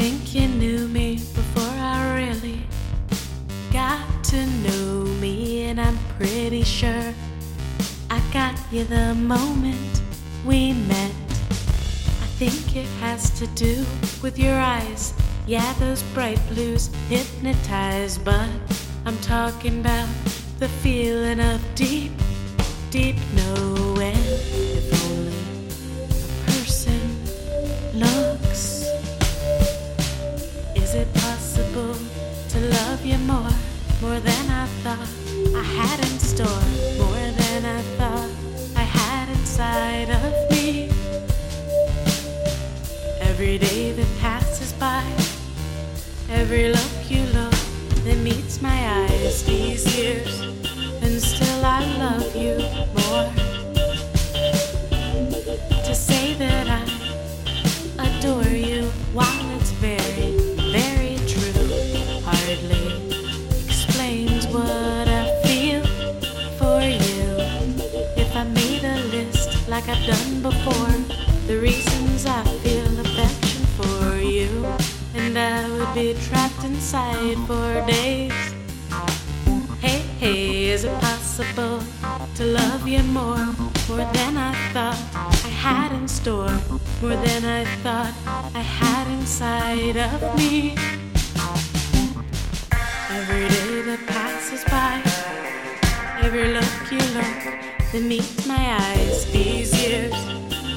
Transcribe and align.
think 0.00 0.34
you 0.34 0.48
knew 0.48 0.88
me 0.88 1.16
before 1.16 1.76
I 1.76 2.16
really 2.16 2.62
got 3.70 4.24
to 4.24 4.46
know 4.64 5.04
me, 5.20 5.64
and 5.64 5.78
I'm 5.78 5.98
pretty 6.16 6.62
sure 6.62 7.12
I 8.08 8.18
got 8.32 8.54
you 8.72 8.84
the 8.84 9.14
moment 9.14 10.00
we 10.46 10.72
met. 10.72 11.12
I 12.24 12.28
think 12.40 12.76
it 12.76 12.88
has 13.00 13.28
to 13.40 13.46
do 13.48 13.84
with 14.22 14.38
your 14.38 14.58
eyes. 14.58 15.12
Yeah, 15.46 15.70
those 15.74 16.02
bright 16.14 16.40
blues 16.48 16.88
hypnotize, 17.10 18.16
but 18.16 18.48
I'm 19.04 19.18
talking 19.18 19.80
about 19.80 20.08
the 20.60 20.68
feeling 20.82 21.40
of 21.40 21.60
deep, 21.74 22.12
deep 22.90 23.16
every 46.30 46.68
look 46.68 47.10
you 47.10 47.22
look 47.38 47.52
that 48.04 48.16
meets 48.22 48.62
my 48.62 48.78
eyes 49.02 49.44
these 49.44 49.84
years, 49.96 50.40
and 51.02 51.20
still 51.20 51.64
I 51.64 51.84
love 51.98 52.34
you 52.36 52.56
more. 52.98 53.28
To 55.84 55.94
say 55.94 56.34
that 56.34 56.66
I 56.68 56.82
adore 58.06 58.44
you 58.44 58.84
while 59.12 59.56
it's 59.56 59.72
very, 59.72 60.30
very 60.72 61.16
true 61.26 61.66
hardly 62.24 62.86
explains 63.66 64.46
what 64.48 65.08
I 65.08 65.42
feel 65.44 65.82
for 66.58 66.80
you. 66.82 67.26
If 68.16 68.34
I 68.36 68.44
made 68.44 68.84
a 68.84 68.98
list 69.16 69.68
like 69.68 69.88
I've 69.88 70.06
done 70.06 70.42
before, 70.42 70.89
trapped 76.28 76.64
inside 76.64 77.36
for 77.46 77.86
days. 77.86 78.32
Hey, 79.80 80.00
hey, 80.20 80.70
is 80.70 80.84
it 80.84 81.00
possible 81.00 81.80
to 82.36 82.44
love 82.44 82.86
you 82.86 83.02
more, 83.04 83.46
more 83.88 84.04
than 84.12 84.36
I 84.36 84.52
thought 84.72 85.00
I 85.14 85.48
had 85.48 85.92
in 85.92 86.06
store, 86.06 86.52
more 87.00 87.16
than 87.26 87.44
I 87.44 87.64
thought 87.82 88.14
I 88.54 88.60
had 88.60 89.06
inside 89.08 89.96
of 89.96 90.36
me? 90.36 90.76
Every 93.10 93.48
day 93.48 93.82
that 93.88 94.00
passes 94.06 94.64
by, 94.64 95.00
every 96.24 96.52
look 96.52 96.92
you 96.92 97.02
look 97.18 97.40
that 97.92 98.02
meets 98.02 98.46
my 98.46 98.76
eyes 98.80 99.30
these 99.32 99.72
years, 99.82 100.14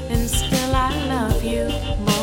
and 0.09 0.29
still 0.29 0.75
I 0.75 0.91
love 1.07 1.43
you 1.43 1.67
more. 1.99 2.22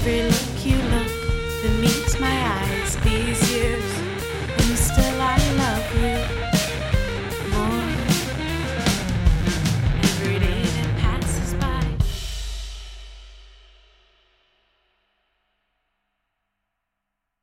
every 0.00 0.22
look 0.22 0.64
you 0.64 0.76
look 0.76 1.12
that 1.62 1.78
meets 1.78 2.18
my 2.18 2.32
eyes. 2.32 2.96
These 3.04 3.49